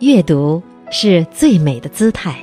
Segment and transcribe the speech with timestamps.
[0.00, 2.36] 阅读是最美的姿态。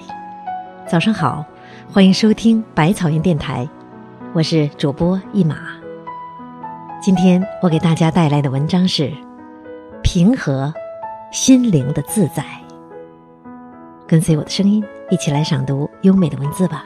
[0.89, 1.45] 早上好，
[1.91, 3.69] 欢迎收听百草园电台，
[4.33, 5.55] 我是主播一马。
[6.99, 9.03] 今天我给大家带来的文章是
[10.01, 10.73] 《平和
[11.31, 12.41] 心灵的自在》，
[14.07, 16.85] 跟随我的声音，一起来赏读优美的文字吧。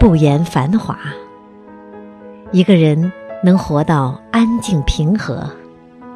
[0.00, 0.98] 不言繁华。
[2.52, 3.12] 一个人
[3.42, 5.48] 能活到安静平和，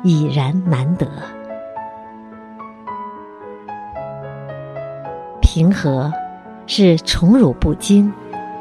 [0.02, 1.06] 已然难得。
[5.40, 6.12] 平和，
[6.66, 8.12] 是宠辱不惊，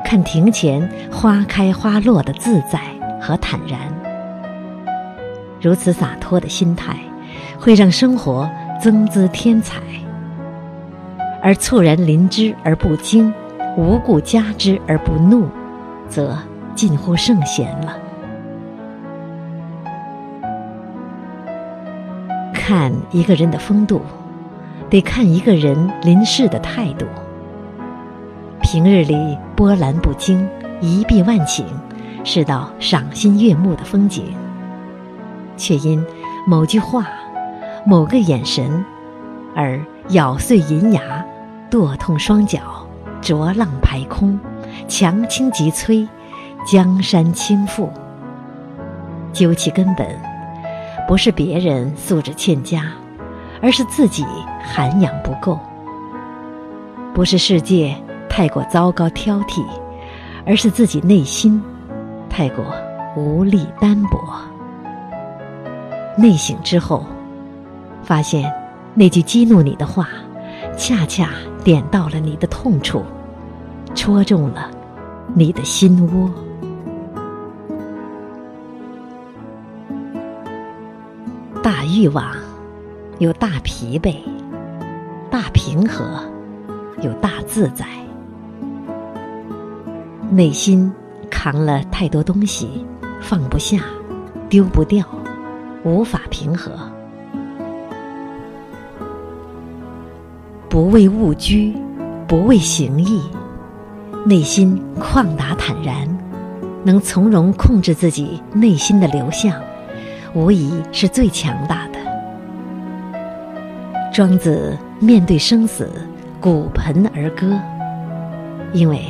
[0.03, 2.79] 看庭前花开花落的自在
[3.21, 3.79] 和坦然。
[5.61, 6.97] 如此洒脱的心态，
[7.59, 8.49] 会让生活
[8.81, 9.79] 增姿添彩；
[11.43, 13.31] 而猝然临之而不惊，
[13.77, 15.47] 无故加之而不怒，
[16.09, 16.35] 则。
[16.77, 17.97] 近乎圣贤了。
[22.53, 23.99] 看一个人的风度，
[24.87, 27.07] 得看一个人临事的态度。
[28.61, 30.47] 平日里波澜不惊、
[30.79, 31.63] 一碧万顷，
[32.23, 34.35] 是道赏心悦目的风景，
[35.57, 36.05] 却因
[36.45, 37.07] 某句话、
[37.87, 38.85] 某个眼神，
[39.55, 41.25] 而咬碎银牙、
[41.71, 42.85] 剁痛双脚、
[43.19, 44.39] 浊浪排空、
[44.87, 46.07] 强倾急摧。
[46.67, 47.87] 江山倾覆，
[49.31, 50.05] 究其根本，
[51.07, 52.91] 不是别人素质欠佳，
[53.61, 54.25] 而是自己
[54.61, 55.57] 涵养不够；
[57.13, 57.95] 不是世界
[58.27, 59.65] 太过糟糕挑剔，
[60.45, 61.63] 而是自己内心
[62.29, 62.65] 太过
[63.15, 64.19] 无力单薄。
[66.17, 67.05] 内省之后，
[68.03, 68.53] 发现
[68.93, 70.09] 那句激怒你的话，
[70.75, 71.29] 恰恰
[71.63, 73.05] 点到了你的痛处，
[73.95, 74.69] 戳中了
[75.33, 76.29] 你的心窝。
[81.97, 82.23] 欲望
[83.17, 84.17] 有大疲惫，
[85.31, 86.21] 大平和
[87.01, 87.87] 有大自在。
[90.29, 90.93] 内心
[91.27, 92.85] 扛了太多东西，
[93.19, 93.79] 放不下，
[94.47, 95.03] 丢不掉，
[95.83, 96.71] 无法平和。
[100.69, 101.75] 不为物居，
[102.27, 103.23] 不为形役，
[104.23, 106.07] 内心旷达坦然，
[106.83, 109.59] 能从容控制自己内心的流向。
[110.33, 111.99] 无疑是最强大的。
[114.13, 115.91] 庄子面对生死，
[116.39, 117.59] 鼓盆而歌，
[118.73, 119.01] 因为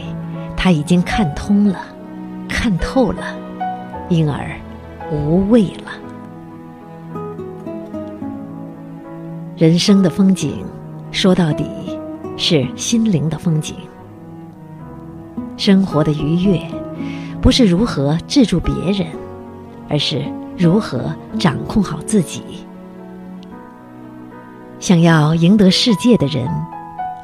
[0.55, 1.79] 他已经看通了，
[2.49, 3.23] 看透了，
[4.09, 4.49] 因而
[5.11, 5.91] 无畏了。
[9.55, 10.65] 人生的风景，
[11.11, 11.65] 说到底，
[12.35, 13.75] 是心灵的风景。
[15.55, 16.61] 生活的愉悦，
[17.41, 19.07] 不是如何制住别人，
[19.89, 20.21] 而是。
[20.57, 22.41] 如何掌控好自己？
[24.79, 26.47] 想要赢得世界的人，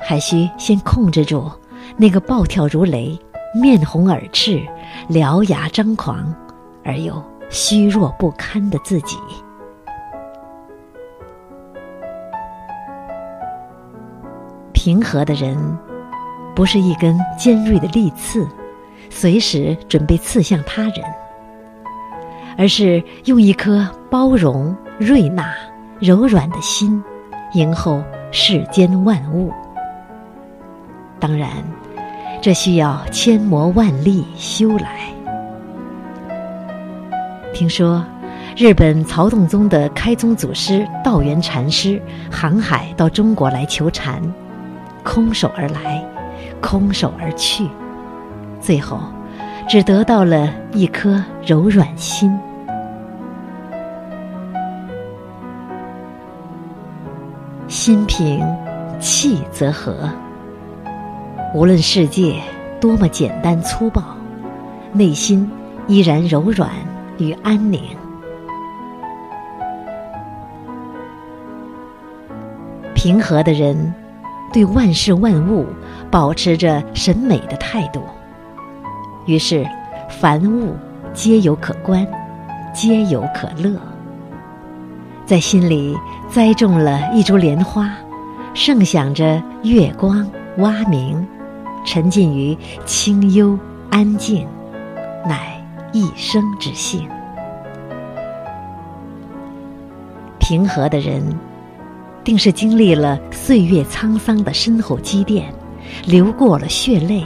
[0.02, 1.52] 还需先控制住
[1.98, 3.18] 那个暴跳如雷、
[3.54, 4.62] 面红耳赤、
[5.10, 6.34] 獠牙张狂
[6.84, 9.18] 而又虚弱不堪的自己。
[14.74, 15.58] 平和的人，
[16.56, 18.48] 不是一根尖锐的利刺，
[19.10, 21.23] 随时准备刺向他人。
[22.58, 25.54] 而是用一颗包容、瑞纳、
[26.00, 27.04] 柔软的心，
[27.54, 29.52] 迎候世间万物。
[31.20, 31.50] 当然，
[32.42, 35.10] 这需要千磨万砺修来。
[37.54, 38.04] 听说，
[38.58, 44.22] 日本曹洞宗的开宗祖师道元禅师航海到中国来求禅，
[45.04, 46.04] 空手而来，
[46.62, 47.68] 空手而去，
[48.60, 49.00] 最后。
[49.68, 52.32] 只得到了一颗柔软心，
[57.68, 58.46] 心平
[59.00, 60.10] 气则和。
[61.56, 62.40] 无论世界
[62.80, 64.04] 多么简单粗暴，
[64.92, 65.50] 内心
[65.88, 66.70] 依然柔软
[67.18, 67.82] 与安宁。
[72.94, 73.94] 平和的人，
[74.54, 75.66] 对万事万物
[76.12, 78.04] 保持着审美的态度。
[79.26, 79.66] 于是，
[80.10, 80.76] 凡物
[81.14, 82.06] 皆有可观，
[82.74, 83.80] 皆有可乐。
[85.26, 85.98] 在心里
[86.30, 87.90] 栽种了一株莲花，
[88.54, 91.26] 盛享着月光蛙鸣，
[91.86, 93.58] 沉浸于清幽
[93.90, 94.46] 安静，
[95.26, 95.58] 乃
[95.94, 97.08] 一生之幸。
[100.38, 101.24] 平和的人，
[102.26, 105.46] 定是经历了岁月沧桑的深厚积淀，
[106.06, 107.24] 流过了血泪。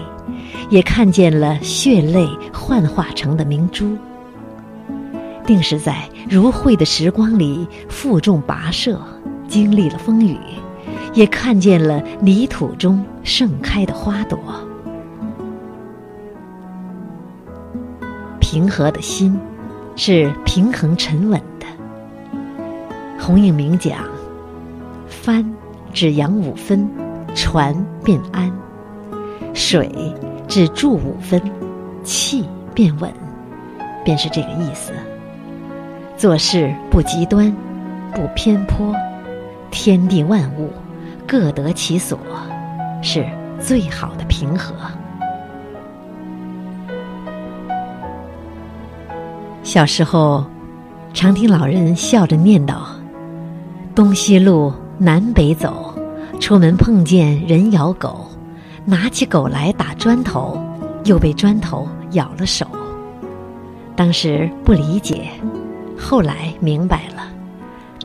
[0.69, 3.97] 也看见了血泪幻化成的明珠，
[5.45, 8.99] 定是在如慧的时光里负重跋涉，
[9.47, 10.37] 经历了风雨，
[11.13, 14.39] 也看见了泥土中盛开的花朵。
[18.39, 19.37] 平和的心，
[19.95, 21.65] 是平衡沉稳的。
[23.19, 23.99] 洪应明讲
[25.07, 25.45] ：“帆
[25.91, 26.89] 只扬五分，
[27.35, 28.49] 船便安；
[29.57, 29.89] 水
[30.47, 31.41] 只注五分，
[32.03, 32.45] 气
[32.75, 33.11] 便稳。”
[34.05, 34.93] 便是这个意思。
[36.15, 37.53] 做事不极端，
[38.13, 38.93] 不偏颇，
[39.69, 40.71] 天地万物
[41.27, 42.17] 各得其所，
[43.01, 43.25] 是
[43.59, 44.73] 最好的平和。
[49.63, 50.45] 小时候，
[51.13, 52.75] 常听老人笑着念叨
[53.93, 55.93] ：“东西路南北走，
[56.39, 58.25] 出门碰见人咬狗，
[58.89, 60.57] 拿起狗来打砖头，
[61.03, 62.65] 又被砖头咬了手。”
[63.97, 65.27] 当时不理解，
[65.99, 67.29] 后来明白了，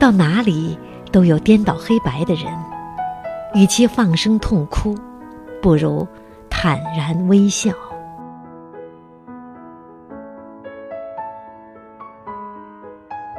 [0.00, 0.76] 到哪里
[1.12, 2.52] 都有颠倒黑白的人，
[3.54, 4.98] 与其放声痛哭，
[5.62, 6.04] 不如
[6.50, 7.70] 坦然微笑。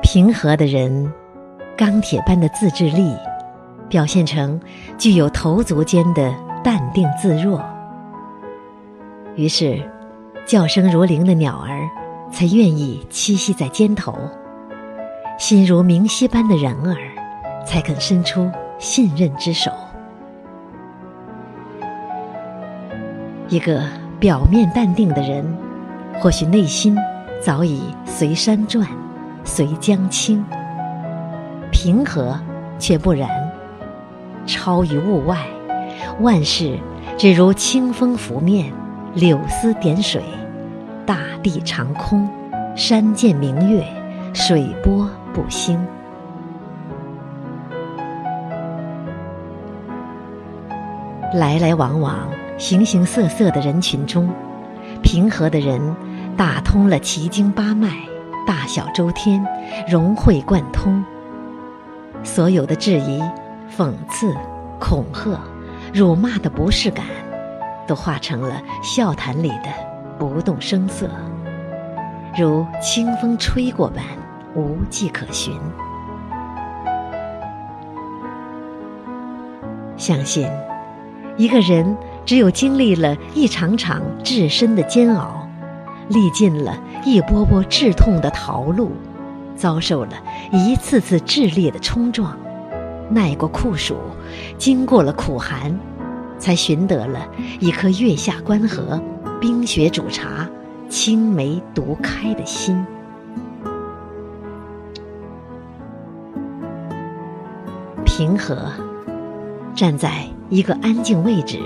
[0.01, 1.11] 平和的人，
[1.75, 3.13] 钢铁般的自制力，
[3.89, 4.61] 表现成
[4.97, 6.31] 具有头足间的
[6.63, 7.63] 淡定自若。
[9.35, 9.81] 于是，
[10.45, 11.77] 叫声如铃的鸟儿。
[12.31, 14.17] 才愿意栖息在肩头，
[15.37, 16.97] 心如明溪般的人儿，
[17.63, 19.69] 才肯伸出信任之手。
[23.49, 23.83] 一个
[24.19, 25.45] 表面淡定的人，
[26.19, 26.97] 或许内心
[27.39, 28.87] 早已随山转，
[29.43, 30.43] 随江清。
[31.71, 32.35] 平和
[32.79, 33.29] 却不然，
[34.47, 35.37] 超于物外，
[36.19, 36.79] 万事
[37.17, 38.71] 只如清风拂面，
[39.13, 40.21] 柳丝点水。
[41.05, 42.29] 大地长空，
[42.75, 43.85] 山见明月，
[44.33, 45.77] 水波不兴。
[51.33, 54.29] 来来往往、形形色色的人群中，
[55.01, 55.81] 平和的人
[56.37, 57.89] 打通了奇经八脉，
[58.47, 59.45] 大小周天
[59.89, 61.03] 融会贯通。
[62.23, 63.21] 所有的质疑、
[63.75, 64.33] 讽刺、
[64.79, 65.37] 恐吓、
[65.93, 67.05] 辱骂的不适感，
[67.85, 69.93] 都化成了笑谈里的。
[70.17, 71.09] 不动声色，
[72.37, 74.03] 如清风吹过般
[74.55, 75.53] 无迹可寻。
[79.97, 80.47] 相信，
[81.35, 85.47] 一个人只有经历了一场场至深的煎熬，
[86.09, 88.91] 历尽了一波波致痛的逃路，
[89.55, 90.11] 遭受了
[90.51, 92.37] 一次次炽烈的冲撞，
[93.09, 93.95] 耐过酷暑，
[94.57, 95.77] 经过了苦寒，
[96.37, 97.27] 才寻得了
[97.59, 99.01] 一颗月下关河。
[99.41, 100.49] 冰雪煮茶，
[100.87, 102.81] 青梅独开的心。
[108.05, 108.71] 平和，
[109.75, 111.59] 站在一个安静位置，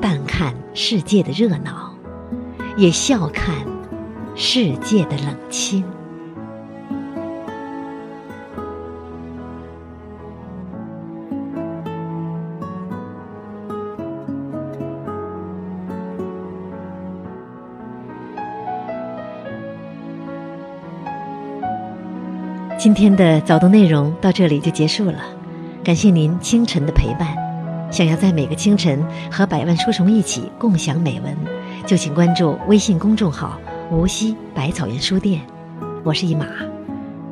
[0.00, 1.94] 淡看世界的热闹，
[2.76, 3.54] 也笑看
[4.34, 5.84] 世界的冷清。
[22.80, 25.18] 今天的早读内容到这里就结束了，
[25.84, 27.36] 感谢您清晨的陪伴。
[27.90, 31.36] 想要在每个清晨和百万书虫一起共享美文，
[31.84, 33.60] 就请关注微信公众号
[33.92, 35.42] “无锡百草园书店”。
[36.02, 36.46] 我是一马，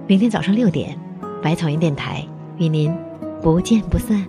[0.07, 0.95] 明天早上六点，
[1.43, 2.23] 百草园电台
[2.59, 2.95] 与您
[3.40, 4.23] 不见不散。